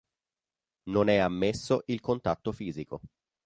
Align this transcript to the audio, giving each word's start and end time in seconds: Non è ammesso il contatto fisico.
Non 0.87 1.09
è 1.09 1.17
ammesso 1.17 1.83
il 1.85 2.01
contatto 2.01 2.51
fisico. 2.51 3.01